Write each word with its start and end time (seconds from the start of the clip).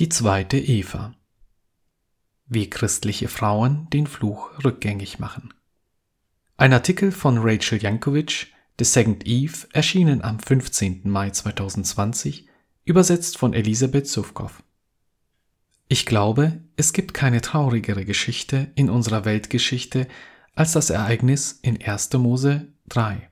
Die 0.00 0.08
zweite 0.08 0.56
Eva. 0.56 1.14
Wie 2.46 2.70
christliche 2.70 3.28
Frauen 3.28 3.86
den 3.90 4.06
Fluch 4.06 4.50
rückgängig 4.64 5.18
machen. 5.18 5.52
Ein 6.56 6.72
Artikel 6.72 7.12
von 7.12 7.36
Rachel 7.36 7.82
Jankovic, 7.82 8.46
The 8.78 8.86
Second 8.86 9.26
Eve, 9.26 9.68
erschienen 9.74 10.22
am 10.22 10.40
15. 10.40 11.02
Mai 11.04 11.28
2020, 11.28 12.48
übersetzt 12.86 13.36
von 13.36 13.52
Elisabeth 13.52 14.06
Sufkow. 14.06 14.62
Ich 15.86 16.06
glaube, 16.06 16.62
es 16.76 16.94
gibt 16.94 17.12
keine 17.12 17.42
traurigere 17.42 18.06
Geschichte 18.06 18.72
in 18.76 18.88
unserer 18.88 19.26
Weltgeschichte 19.26 20.08
als 20.54 20.72
das 20.72 20.88
Ereignis 20.88 21.58
in 21.60 21.78
1. 21.78 22.14
Mose 22.14 22.68
3. 22.88 23.29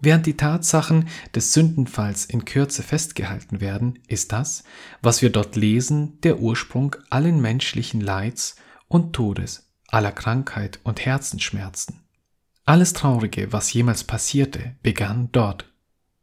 Während 0.00 0.24
die 0.24 0.36
Tatsachen 0.36 1.08
des 1.34 1.52
Sündenfalls 1.52 2.24
in 2.24 2.46
Kürze 2.46 2.82
festgehalten 2.82 3.60
werden, 3.60 3.98
ist 4.08 4.32
das, 4.32 4.64
was 5.02 5.20
wir 5.20 5.30
dort 5.30 5.56
lesen, 5.56 6.18
der 6.22 6.40
Ursprung 6.40 6.96
allen 7.10 7.40
menschlichen 7.40 8.00
Leids 8.00 8.56
und 8.88 9.12
Todes, 9.12 9.70
aller 9.88 10.12
Krankheit 10.12 10.80
und 10.84 11.04
Herzensschmerzen. 11.04 12.00
Alles 12.64 12.94
Traurige, 12.94 13.52
was 13.52 13.72
jemals 13.72 14.04
passierte, 14.04 14.76
begann 14.82 15.28
dort. 15.32 15.66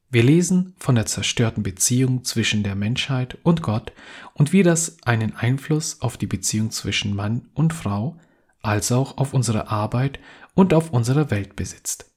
Wir 0.10 0.24
lesen 0.24 0.74
von 0.80 0.96
der 0.96 1.06
zerstörten 1.06 1.62
Beziehung 1.62 2.24
zwischen 2.24 2.64
der 2.64 2.76
Menschheit 2.76 3.38
und 3.44 3.62
Gott 3.62 3.92
und 4.34 4.54
wie 4.54 4.64
das 4.64 4.98
einen 5.04 5.36
Einfluss 5.36 6.02
auf 6.02 6.18
die 6.18 6.28
Beziehung 6.28 6.72
zwischen 6.72 7.16
Mann 7.16 7.50
und 7.54 7.74
Frau, 7.74 8.18
als 8.62 8.92
auch 8.92 9.18
auf 9.18 9.34
unsere 9.34 9.70
Arbeit 9.70 10.20
und 10.56 10.74
auf 10.74 10.92
unsere 10.92 11.30
Welt 11.30 11.56
besitzt. 11.56 12.10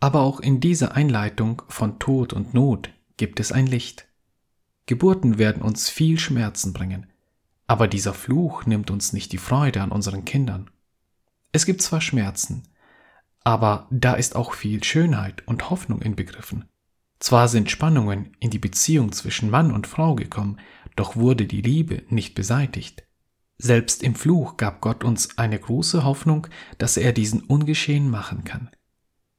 Aber 0.00 0.20
auch 0.20 0.40
in 0.40 0.60
dieser 0.60 0.94
Einleitung 0.94 1.62
von 1.68 1.98
Tod 1.98 2.32
und 2.32 2.54
Not 2.54 2.90
gibt 3.16 3.40
es 3.40 3.52
ein 3.52 3.66
Licht. 3.66 4.06
Geburten 4.86 5.38
werden 5.38 5.62
uns 5.62 5.88
viel 5.88 6.18
Schmerzen 6.18 6.72
bringen, 6.72 7.06
aber 7.66 7.88
dieser 7.88 8.14
Fluch 8.14 8.66
nimmt 8.66 8.90
uns 8.90 9.12
nicht 9.12 9.32
die 9.32 9.38
Freude 9.38 9.82
an 9.82 9.90
unseren 9.90 10.24
Kindern. 10.24 10.70
Es 11.52 11.66
gibt 11.66 11.82
zwar 11.82 12.00
Schmerzen, 12.00 12.68
aber 13.42 13.86
da 13.90 14.14
ist 14.14 14.36
auch 14.36 14.54
viel 14.54 14.84
Schönheit 14.84 15.46
und 15.46 15.70
Hoffnung 15.70 16.02
inbegriffen. 16.02 16.66
Zwar 17.18 17.48
sind 17.48 17.70
Spannungen 17.70 18.36
in 18.40 18.50
die 18.50 18.58
Beziehung 18.58 19.12
zwischen 19.12 19.50
Mann 19.50 19.72
und 19.72 19.86
Frau 19.86 20.14
gekommen, 20.14 20.60
doch 20.96 21.16
wurde 21.16 21.46
die 21.46 21.62
Liebe 21.62 22.02
nicht 22.08 22.34
beseitigt. 22.34 23.04
Selbst 23.58 24.02
im 24.02 24.14
Fluch 24.14 24.58
gab 24.58 24.82
Gott 24.82 25.02
uns 25.02 25.38
eine 25.38 25.58
große 25.58 26.04
Hoffnung, 26.04 26.46
dass 26.78 26.96
er 26.96 27.12
diesen 27.12 27.40
ungeschehen 27.40 28.10
machen 28.10 28.44
kann. 28.44 28.70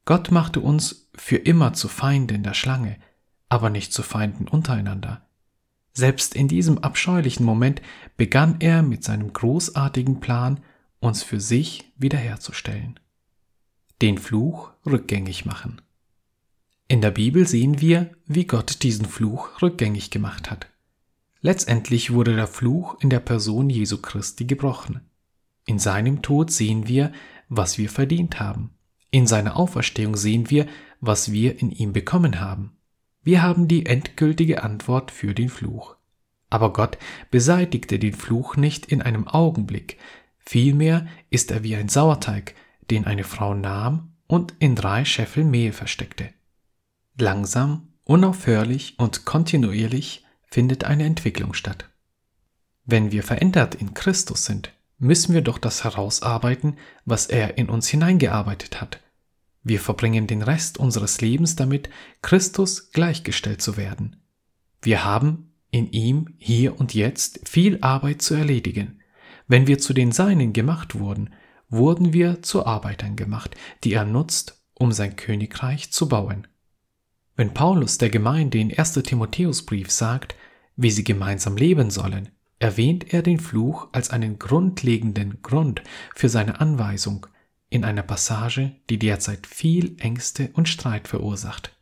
Gott 0.07 0.31
machte 0.31 0.61
uns 0.61 1.09
für 1.15 1.35
immer 1.35 1.73
zu 1.73 1.89
Feinden 1.89 2.41
der 2.41 2.53
Schlange, 2.53 2.97
aber 3.49 3.69
nicht 3.69 3.91
zu 3.91 4.03
Feinden 4.03 4.47
untereinander. 4.47 5.27
Selbst 5.91 6.33
in 6.33 6.47
diesem 6.47 6.77
abscheulichen 6.77 7.45
Moment 7.45 7.81
begann 8.15 8.55
er 8.61 8.83
mit 8.83 9.03
seinem 9.03 9.33
großartigen 9.33 10.21
Plan, 10.21 10.61
uns 11.01 11.23
für 11.23 11.41
sich 11.41 11.91
wiederherzustellen. 11.97 13.01
Den 14.01 14.17
Fluch 14.17 14.71
rückgängig 14.85 15.43
machen. 15.43 15.81
In 16.87 17.01
der 17.01 17.11
Bibel 17.11 17.45
sehen 17.45 17.81
wir, 17.81 18.11
wie 18.25 18.45
Gott 18.45 18.83
diesen 18.83 19.07
Fluch 19.07 19.61
rückgängig 19.61 20.09
gemacht 20.09 20.49
hat. 20.49 20.67
Letztendlich 21.41 22.13
wurde 22.13 22.33
der 22.33 22.47
Fluch 22.47 22.97
in 23.01 23.09
der 23.09 23.19
Person 23.19 23.69
Jesu 23.69 23.97
Christi 23.97 24.45
gebrochen. 24.45 25.01
In 25.65 25.79
seinem 25.79 26.21
Tod 26.21 26.49
sehen 26.49 26.87
wir, 26.87 27.11
was 27.49 27.77
wir 27.77 27.89
verdient 27.89 28.39
haben. 28.39 28.76
In 29.11 29.27
seiner 29.27 29.57
Auferstehung 29.57 30.15
sehen 30.15 30.49
wir, 30.49 30.67
was 30.99 31.31
wir 31.31 31.59
in 31.59 31.71
ihm 31.71 31.93
bekommen 31.93 32.39
haben. 32.39 32.77
Wir 33.23 33.41
haben 33.41 33.67
die 33.67 33.85
endgültige 33.85 34.63
Antwort 34.63 35.11
für 35.11 35.33
den 35.33 35.49
Fluch. 35.49 35.95
Aber 36.49 36.71
Gott 36.73 36.97
beseitigte 37.29 37.99
den 37.99 38.13
Fluch 38.13 38.55
nicht 38.55 38.85
in 38.85 39.01
einem 39.01 39.27
Augenblick, 39.27 39.97
vielmehr 40.39 41.07
ist 41.29 41.51
er 41.51 41.63
wie 41.63 41.75
ein 41.75 41.89
Sauerteig, 41.89 42.55
den 42.89 43.05
eine 43.05 43.23
Frau 43.23 43.53
nahm 43.53 44.13
und 44.27 44.53
in 44.59 44.75
drei 44.75 45.03
Scheffel 45.03 45.43
Mehl 45.43 45.73
versteckte. 45.73 46.29
Langsam, 47.17 47.89
unaufhörlich 48.03 48.95
und 48.97 49.25
kontinuierlich 49.25 50.25
findet 50.49 50.85
eine 50.85 51.03
Entwicklung 51.05 51.53
statt. 51.53 51.89
Wenn 52.85 53.11
wir 53.11 53.23
verändert 53.23 53.75
in 53.75 53.93
Christus 53.93 54.45
sind, 54.45 54.71
müssen 54.97 55.33
wir 55.33 55.41
doch 55.41 55.57
das 55.57 55.83
herausarbeiten, 55.83 56.77
was 57.05 57.25
er 57.27 57.57
in 57.57 57.69
uns 57.69 57.87
hineingearbeitet 57.89 58.79
hat. 58.79 59.01
Wir 59.67 59.81
verbringen 59.81 60.27
den 60.27 60.43
Rest 60.43 60.77
unseres 60.77 61.19
Lebens 61.19 61.57
damit, 61.57 61.89
Christus 62.21 62.91
gleichgestellt 62.91 63.61
zu 63.61 63.75
werden. 63.75 64.15
Wir 64.81 65.03
haben 65.03 65.51
in 65.71 65.91
ihm 65.91 66.35
hier 66.37 66.79
und 66.79 66.93
jetzt 66.93 67.41
viel 67.49 67.77
Arbeit 67.81 68.21
zu 68.21 68.33
erledigen. 68.33 69.01
Wenn 69.45 69.67
wir 69.67 69.77
zu 69.77 69.91
den 69.91 70.13
Seinen 70.13 70.53
gemacht 70.53 70.97
wurden, 70.97 71.33
wurden 71.67 72.13
wir 72.13 72.41
zu 72.43 72.65
Arbeitern 72.65 73.17
gemacht, 73.17 73.57
die 73.83 73.91
er 73.91 74.05
nutzt, 74.05 74.63
um 74.73 74.93
sein 74.93 75.17
Königreich 75.17 75.91
zu 75.91 76.07
bauen. 76.07 76.47
Wenn 77.35 77.53
Paulus 77.53 77.97
der 77.97 78.09
Gemeinde 78.09 78.59
in 78.59 78.73
1. 78.73 78.93
Timotheusbrief 78.93 79.91
sagt, 79.91 80.37
wie 80.77 80.91
sie 80.91 81.03
gemeinsam 81.03 81.57
leben 81.57 81.89
sollen, 81.89 82.29
erwähnt 82.59 83.13
er 83.13 83.21
den 83.21 83.41
Fluch 83.41 83.89
als 83.91 84.11
einen 84.11 84.39
grundlegenden 84.39 85.41
Grund 85.41 85.81
für 86.15 86.29
seine 86.29 86.61
Anweisung 86.61 87.27
in 87.69 87.83
einer 87.83 88.03
Passage, 88.03 88.75
die 88.89 88.99
derzeit 88.99 89.47
viel 89.47 89.95
Ängste 89.99 90.49
und 90.53 90.69
Streit 90.69 91.07
verursacht. 91.07 91.73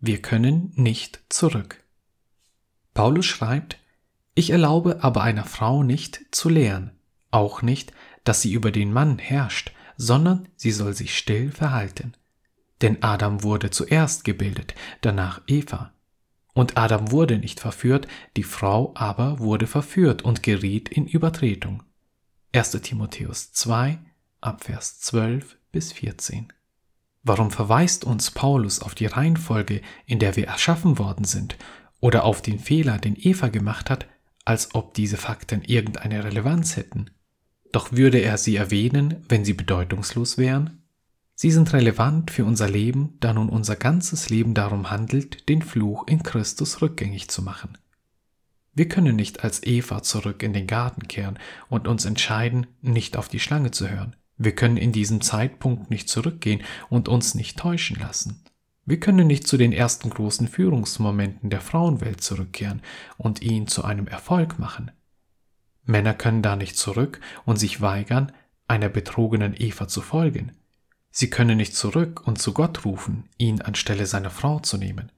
Wir 0.00 0.20
können 0.20 0.72
nicht 0.74 1.20
zurück. 1.28 1.82
Paulus 2.94 3.26
schreibt, 3.26 3.78
ich 4.34 4.50
erlaube 4.50 5.02
aber 5.04 5.22
einer 5.22 5.44
Frau 5.44 5.82
nicht 5.82 6.22
zu 6.30 6.48
lehren, 6.48 6.90
auch 7.30 7.62
nicht, 7.62 7.92
dass 8.24 8.42
sie 8.42 8.52
über 8.52 8.72
den 8.72 8.92
Mann 8.92 9.18
herrscht, 9.18 9.72
sondern 9.96 10.48
sie 10.56 10.72
soll 10.72 10.94
sich 10.94 11.16
still 11.16 11.52
verhalten. 11.52 12.14
Denn 12.80 13.02
Adam 13.02 13.42
wurde 13.42 13.70
zuerst 13.70 14.24
gebildet, 14.24 14.74
danach 15.02 15.40
Eva. 15.46 15.92
Und 16.54 16.76
Adam 16.76 17.12
wurde 17.12 17.38
nicht 17.38 17.60
verführt, 17.60 18.08
die 18.36 18.42
Frau 18.42 18.92
aber 18.96 19.38
wurde 19.38 19.66
verführt 19.66 20.22
und 20.22 20.42
geriet 20.42 20.88
in 20.88 21.06
Übertretung. 21.06 21.82
1. 22.52 22.72
Timotheus 22.82 23.52
2, 23.52 23.98
Abvers 24.42 24.98
12 24.98 25.56
bis 25.70 25.92
14. 25.92 26.52
Warum 27.22 27.52
verweist 27.52 28.04
uns 28.04 28.32
Paulus 28.32 28.80
auf 28.80 28.96
die 28.96 29.06
Reihenfolge, 29.06 29.82
in 30.04 30.18
der 30.18 30.34
wir 30.34 30.48
erschaffen 30.48 30.98
worden 30.98 31.24
sind, 31.24 31.56
oder 32.00 32.24
auf 32.24 32.42
den 32.42 32.58
Fehler, 32.58 32.98
den 32.98 33.14
Eva 33.16 33.48
gemacht 33.48 33.88
hat, 33.88 34.08
als 34.44 34.74
ob 34.74 34.94
diese 34.94 35.16
Fakten 35.16 35.62
irgendeine 35.62 36.24
Relevanz 36.24 36.76
hätten? 36.76 37.12
Doch 37.70 37.92
würde 37.92 38.18
er 38.18 38.36
sie 38.36 38.56
erwähnen, 38.56 39.24
wenn 39.28 39.44
sie 39.44 39.54
bedeutungslos 39.54 40.38
wären? 40.38 40.82
Sie 41.36 41.52
sind 41.52 41.72
relevant 41.72 42.32
für 42.32 42.44
unser 42.44 42.68
Leben, 42.68 43.16
da 43.20 43.32
nun 43.32 43.48
unser 43.48 43.76
ganzes 43.76 44.28
Leben 44.28 44.54
darum 44.54 44.90
handelt, 44.90 45.48
den 45.48 45.62
Fluch 45.62 46.08
in 46.08 46.24
Christus 46.24 46.82
rückgängig 46.82 47.28
zu 47.28 47.42
machen. 47.42 47.78
Wir 48.74 48.88
können 48.88 49.14
nicht 49.14 49.44
als 49.44 49.62
Eva 49.62 50.02
zurück 50.02 50.42
in 50.42 50.52
den 50.52 50.66
Garten 50.66 51.06
kehren 51.06 51.38
und 51.68 51.86
uns 51.86 52.04
entscheiden, 52.04 52.66
nicht 52.80 53.16
auf 53.16 53.28
die 53.28 53.40
Schlange 53.40 53.70
zu 53.70 53.88
hören. 53.88 54.16
Wir 54.42 54.54
können 54.54 54.76
in 54.76 54.90
diesem 54.90 55.20
Zeitpunkt 55.20 55.90
nicht 55.90 56.08
zurückgehen 56.08 56.62
und 56.88 57.08
uns 57.08 57.34
nicht 57.34 57.58
täuschen 57.58 57.98
lassen. 58.00 58.42
Wir 58.84 58.98
können 58.98 59.28
nicht 59.28 59.46
zu 59.46 59.56
den 59.56 59.72
ersten 59.72 60.10
großen 60.10 60.48
Führungsmomenten 60.48 61.48
der 61.48 61.60
Frauenwelt 61.60 62.20
zurückkehren 62.20 62.82
und 63.16 63.40
ihn 63.40 63.68
zu 63.68 63.84
einem 63.84 64.08
Erfolg 64.08 64.58
machen. 64.58 64.90
Männer 65.84 66.14
können 66.14 66.42
da 66.42 66.56
nicht 66.56 66.76
zurück 66.76 67.20
und 67.44 67.58
sich 67.58 67.80
weigern, 67.80 68.32
einer 68.66 68.88
betrogenen 68.88 69.54
Eva 69.56 69.86
zu 69.86 70.00
folgen. 70.00 70.52
Sie 71.10 71.30
können 71.30 71.58
nicht 71.58 71.76
zurück 71.76 72.26
und 72.26 72.40
zu 72.40 72.52
Gott 72.52 72.84
rufen, 72.84 73.28
ihn 73.38 73.60
anstelle 73.60 74.06
seiner 74.06 74.30
Frau 74.30 74.58
zu 74.58 74.76
nehmen. 74.76 75.12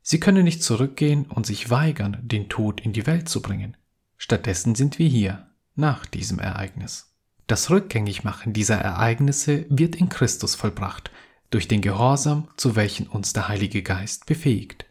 Sie 0.00 0.20
können 0.20 0.44
nicht 0.44 0.62
zurückgehen 0.62 1.26
und 1.26 1.44
sich 1.44 1.68
weigern, 1.68 2.18
den 2.22 2.48
Tod 2.48 2.80
in 2.80 2.92
die 2.94 3.06
Welt 3.06 3.28
zu 3.28 3.42
bringen. 3.42 3.76
Stattdessen 4.16 4.74
sind 4.74 4.98
wir 4.98 5.08
hier, 5.08 5.48
nach 5.74 6.06
diesem 6.06 6.38
Ereignis. 6.38 7.13
Das 7.46 7.70
Rückgängigmachen 7.70 8.52
dieser 8.52 8.76
Ereignisse 8.76 9.66
wird 9.68 9.96
in 9.96 10.08
Christus 10.08 10.54
vollbracht, 10.54 11.10
durch 11.50 11.68
den 11.68 11.82
Gehorsam, 11.82 12.48
zu 12.56 12.74
welchen 12.74 13.06
uns 13.06 13.32
der 13.32 13.48
Heilige 13.48 13.82
Geist 13.82 14.26
befähigt. 14.26 14.86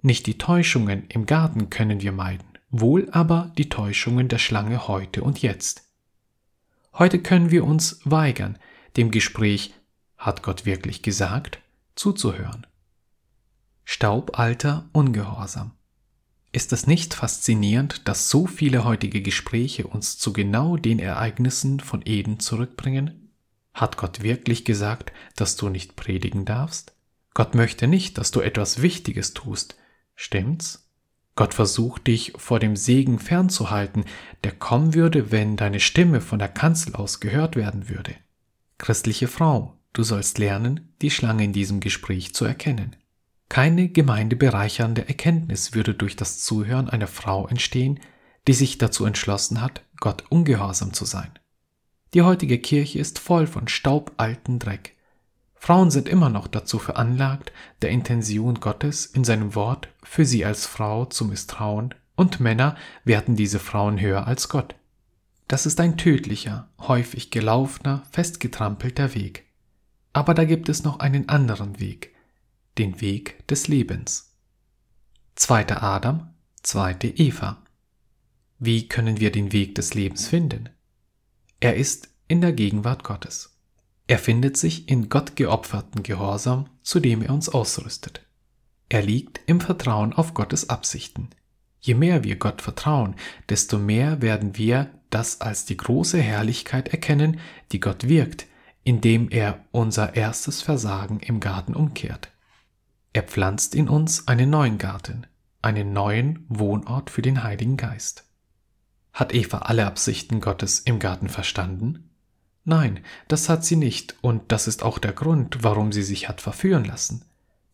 Nicht 0.00 0.26
die 0.26 0.38
Täuschungen 0.38 1.06
im 1.08 1.26
Garten 1.26 1.70
können 1.70 2.02
wir 2.02 2.12
meiden, 2.12 2.46
wohl 2.70 3.08
aber 3.10 3.52
die 3.58 3.68
Täuschungen 3.68 4.28
der 4.28 4.38
Schlange 4.38 4.86
heute 4.86 5.22
und 5.22 5.42
jetzt. 5.42 5.88
Heute 6.92 7.20
können 7.20 7.50
wir 7.50 7.64
uns 7.64 8.00
weigern, 8.04 8.58
dem 8.96 9.10
Gespräch 9.10 9.74
Hat 10.16 10.42
Gott 10.42 10.66
wirklich 10.66 11.02
gesagt? 11.02 11.60
zuzuhören. 11.94 12.66
Staubalter 13.84 14.88
Ungehorsam. 14.92 15.77
Ist 16.58 16.72
es 16.72 16.88
nicht 16.88 17.14
faszinierend, 17.14 18.08
dass 18.08 18.30
so 18.30 18.48
viele 18.48 18.82
heutige 18.82 19.22
Gespräche 19.22 19.86
uns 19.86 20.18
zu 20.18 20.32
genau 20.32 20.76
den 20.76 20.98
Ereignissen 20.98 21.78
von 21.78 22.02
Eden 22.04 22.40
zurückbringen? 22.40 23.30
Hat 23.74 23.96
Gott 23.96 24.24
wirklich 24.24 24.64
gesagt, 24.64 25.12
dass 25.36 25.54
du 25.54 25.68
nicht 25.68 25.94
predigen 25.94 26.44
darfst? 26.44 26.96
Gott 27.32 27.54
möchte 27.54 27.86
nicht, 27.86 28.18
dass 28.18 28.32
du 28.32 28.40
etwas 28.40 28.82
Wichtiges 28.82 29.34
tust. 29.34 29.76
Stimmt's? 30.16 30.90
Gott 31.36 31.54
versucht 31.54 32.08
dich 32.08 32.32
vor 32.36 32.58
dem 32.58 32.74
Segen 32.74 33.20
fernzuhalten, 33.20 34.04
der 34.42 34.50
kommen 34.50 34.94
würde, 34.94 35.30
wenn 35.30 35.56
deine 35.56 35.78
Stimme 35.78 36.20
von 36.20 36.40
der 36.40 36.48
Kanzel 36.48 36.96
aus 36.96 37.20
gehört 37.20 37.54
werden 37.54 37.88
würde. 37.88 38.16
Christliche 38.78 39.28
Frau, 39.28 39.78
du 39.92 40.02
sollst 40.02 40.38
lernen, 40.38 40.92
die 41.02 41.12
Schlange 41.12 41.44
in 41.44 41.52
diesem 41.52 41.78
Gespräch 41.78 42.34
zu 42.34 42.44
erkennen. 42.44 42.96
Keine 43.48 43.88
gemeindebereichernde 43.88 45.08
Erkenntnis 45.08 45.74
würde 45.74 45.94
durch 45.94 46.16
das 46.16 46.40
Zuhören 46.40 46.88
einer 46.88 47.06
Frau 47.06 47.46
entstehen, 47.48 48.00
die 48.46 48.52
sich 48.52 48.78
dazu 48.78 49.04
entschlossen 49.04 49.60
hat, 49.60 49.82
Gott 50.00 50.24
ungehorsam 50.28 50.92
zu 50.92 51.04
sein. 51.04 51.30
Die 52.14 52.22
heutige 52.22 52.58
Kirche 52.58 52.98
ist 52.98 53.18
voll 53.18 53.46
von 53.46 53.68
staubalten 53.68 54.58
Dreck. 54.58 54.96
Frauen 55.54 55.90
sind 55.90 56.08
immer 56.08 56.30
noch 56.30 56.46
dazu 56.46 56.78
veranlagt, 56.78 57.52
der 57.82 57.90
Intention 57.90 58.60
Gottes 58.60 59.06
in 59.06 59.24
seinem 59.24 59.54
Wort 59.54 59.88
für 60.02 60.24
sie 60.24 60.44
als 60.44 60.66
Frau 60.66 61.04
zu 61.04 61.24
misstrauen, 61.24 61.94
und 62.16 62.40
Männer 62.40 62.76
werten 63.04 63.36
diese 63.36 63.58
Frauen 63.58 64.00
höher 64.00 64.26
als 64.26 64.48
Gott. 64.48 64.74
Das 65.46 65.66
ist 65.66 65.80
ein 65.80 65.96
tödlicher, 65.96 66.68
häufig 66.80 67.30
gelaufener, 67.30 68.02
festgetrampelter 68.10 69.14
Weg. 69.14 69.46
Aber 70.12 70.34
da 70.34 70.44
gibt 70.44 70.68
es 70.68 70.84
noch 70.84 71.00
einen 71.00 71.28
anderen 71.28 71.80
Weg, 71.80 72.14
den 72.78 73.00
Weg 73.00 73.46
des 73.48 73.68
Lebens. 73.68 74.34
Zweiter 75.34 75.82
Adam, 75.82 76.34
zweite 76.62 77.08
Eva. 77.08 77.62
Wie 78.58 78.88
können 78.88 79.20
wir 79.20 79.32
den 79.32 79.52
Weg 79.52 79.74
des 79.74 79.94
Lebens 79.94 80.28
finden? 80.28 80.68
Er 81.60 81.76
ist 81.76 82.08
in 82.28 82.40
der 82.40 82.52
Gegenwart 82.52 83.04
Gottes. 83.04 83.58
Er 84.06 84.18
findet 84.18 84.56
sich 84.56 84.88
in 84.88 85.08
Gott 85.08 85.36
geopferten 85.36 86.02
Gehorsam, 86.02 86.68
zu 86.82 87.00
dem 87.00 87.22
er 87.22 87.34
uns 87.34 87.48
ausrüstet. 87.48 88.22
Er 88.88 89.02
liegt 89.02 89.40
im 89.46 89.60
Vertrauen 89.60 90.12
auf 90.12 90.34
Gottes 90.34 90.70
Absichten. 90.70 91.28
Je 91.80 91.94
mehr 91.94 92.24
wir 92.24 92.36
Gott 92.36 92.62
vertrauen, 92.62 93.14
desto 93.48 93.78
mehr 93.78 94.22
werden 94.22 94.56
wir 94.56 94.90
das 95.10 95.40
als 95.40 95.64
die 95.64 95.76
große 95.76 96.18
Herrlichkeit 96.18 96.88
erkennen, 96.88 97.38
die 97.72 97.80
Gott 97.80 98.08
wirkt, 98.08 98.46
indem 98.82 99.28
er 99.30 99.64
unser 99.70 100.16
erstes 100.16 100.62
Versagen 100.62 101.20
im 101.20 101.40
Garten 101.40 101.74
umkehrt. 101.74 102.30
Er 103.18 103.24
pflanzt 103.24 103.74
in 103.74 103.88
uns 103.88 104.28
einen 104.28 104.48
neuen 104.48 104.78
Garten, 104.78 105.26
einen 105.60 105.92
neuen 105.92 106.46
Wohnort 106.48 107.10
für 107.10 107.20
den 107.20 107.42
Heiligen 107.42 107.76
Geist. 107.76 108.22
Hat 109.12 109.34
Eva 109.34 109.58
alle 109.58 109.86
Absichten 109.86 110.40
Gottes 110.40 110.78
im 110.78 111.00
Garten 111.00 111.28
verstanden? 111.28 112.10
Nein, 112.64 113.00
das 113.26 113.48
hat 113.48 113.64
sie 113.64 113.74
nicht, 113.74 114.14
und 114.20 114.52
das 114.52 114.68
ist 114.68 114.84
auch 114.84 114.98
der 114.98 115.14
Grund, 115.14 115.64
warum 115.64 115.90
sie 115.90 116.04
sich 116.04 116.28
hat 116.28 116.40
verführen 116.40 116.84
lassen. 116.84 117.24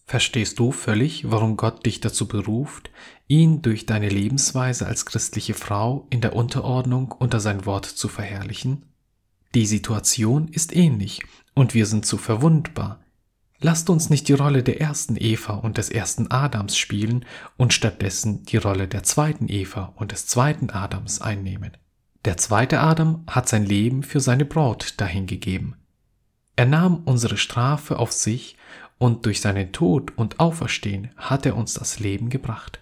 Verstehst 0.06 0.58
du 0.58 0.72
völlig, 0.72 1.30
warum 1.30 1.58
Gott 1.58 1.84
dich 1.84 2.00
dazu 2.00 2.26
beruft, 2.26 2.90
ihn 3.28 3.60
durch 3.60 3.84
deine 3.84 4.08
Lebensweise 4.08 4.86
als 4.86 5.04
christliche 5.04 5.52
Frau 5.52 6.06
in 6.08 6.22
der 6.22 6.34
Unterordnung 6.34 7.12
unter 7.12 7.40
sein 7.40 7.66
Wort 7.66 7.84
zu 7.84 8.08
verherrlichen? 8.08 8.86
Die 9.54 9.66
Situation 9.66 10.48
ist 10.48 10.74
ähnlich, 10.74 11.20
und 11.52 11.74
wir 11.74 11.84
sind 11.84 12.06
zu 12.06 12.16
verwundbar, 12.16 13.03
Lasst 13.60 13.88
uns 13.88 14.10
nicht 14.10 14.28
die 14.28 14.34
Rolle 14.34 14.62
der 14.62 14.80
ersten 14.80 15.16
Eva 15.18 15.54
und 15.54 15.78
des 15.78 15.88
ersten 15.88 16.30
Adams 16.30 16.76
spielen 16.76 17.24
und 17.56 17.72
stattdessen 17.72 18.42
die 18.44 18.56
Rolle 18.56 18.88
der 18.88 19.02
zweiten 19.02 19.48
Eva 19.48 19.92
und 19.96 20.12
des 20.12 20.26
zweiten 20.26 20.70
Adams 20.70 21.20
einnehmen. 21.20 21.76
Der 22.24 22.36
zweite 22.36 22.80
Adam 22.80 23.24
hat 23.26 23.48
sein 23.48 23.64
Leben 23.64 24.02
für 24.02 24.20
seine 24.20 24.44
Braut 24.44 24.94
dahingegeben. 24.98 25.76
Er 26.56 26.66
nahm 26.66 27.02
unsere 27.04 27.36
Strafe 27.36 27.98
auf 27.98 28.12
sich 28.12 28.56
und 28.98 29.26
durch 29.26 29.40
seinen 29.40 29.72
Tod 29.72 30.16
und 30.16 30.40
Auferstehen 30.40 31.10
hat 31.16 31.46
er 31.46 31.56
uns 31.56 31.74
das 31.74 31.98
Leben 31.98 32.30
gebracht. 32.30 32.80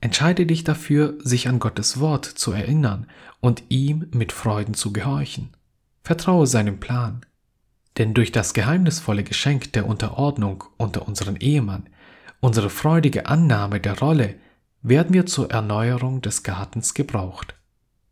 Entscheide 0.00 0.46
dich 0.46 0.64
dafür, 0.64 1.18
sich 1.22 1.48
an 1.48 1.58
Gottes 1.58 2.00
Wort 2.00 2.24
zu 2.24 2.52
erinnern 2.52 3.08
und 3.40 3.64
ihm 3.68 4.06
mit 4.12 4.32
Freuden 4.32 4.74
zu 4.74 4.92
gehorchen. 4.92 5.50
Vertraue 6.02 6.46
seinem 6.46 6.80
Plan. 6.80 7.26
Denn 7.98 8.14
durch 8.14 8.30
das 8.30 8.54
geheimnisvolle 8.54 9.24
Geschenk 9.24 9.72
der 9.72 9.86
Unterordnung 9.86 10.64
unter 10.76 11.06
unseren 11.06 11.36
Ehemann, 11.36 11.88
unsere 12.40 12.70
freudige 12.70 13.26
Annahme 13.26 13.80
der 13.80 13.98
Rolle, 13.98 14.36
werden 14.82 15.12
wir 15.12 15.26
zur 15.26 15.50
Erneuerung 15.50 16.22
des 16.22 16.44
Gartens 16.44 16.94
gebraucht. 16.94 17.56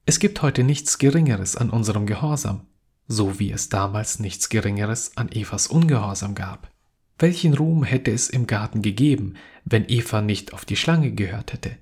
Es 0.05 0.19
gibt 0.19 0.43
heute 0.43 0.65
nichts 0.65 0.99
Geringeres 0.99 1.57
an 1.57 1.71
unserem 1.71 2.07
Gehorsam, 2.07 2.67
so 3.07 3.39
wie 3.39 3.53
es 3.53 3.69
damals 3.69 4.19
nichts 4.19 4.49
Geringeres 4.49 5.17
an 5.17 5.31
Evas 5.31 5.69
Ungehorsam 5.69 6.35
gab. 6.35 6.71
Welchen 7.19 7.55
Ruhm 7.55 7.85
hätte 7.85 8.11
es 8.11 8.29
im 8.29 8.47
Garten 8.47 8.83
gegeben, 8.83 9.35
wenn 9.65 9.89
Eva 9.89 10.21
nicht 10.21 10.53
auf 10.53 10.65
die 10.65 10.77
Schlange 10.77 11.13
gehört 11.13 11.53
hätte? 11.53 11.77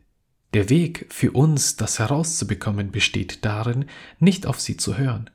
Der 0.53 0.69
Weg 0.69 1.06
für 1.09 1.33
uns, 1.33 1.77
das 1.77 1.99
herauszubekommen, 1.99 2.93
besteht 2.93 3.45
darin, 3.45 3.87
nicht 4.21 4.47
auf 4.47 4.61
sie 4.61 4.77
zu 4.77 4.97
hören. 4.97 5.31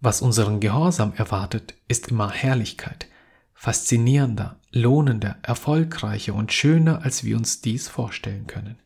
Was 0.00 0.22
unseren 0.22 0.60
Gehorsam 0.60 1.12
erwartet, 1.14 1.74
ist 1.88 2.08
immer 2.08 2.30
Herrlichkeit, 2.30 3.06
faszinierender, 3.54 4.60
lohnender, 4.70 5.36
erfolgreicher 5.42 6.34
und 6.34 6.52
schöner, 6.52 7.02
als 7.02 7.24
wir 7.24 7.36
uns 7.36 7.60
dies 7.60 7.88
vorstellen 7.88 8.46
können. 8.46 8.78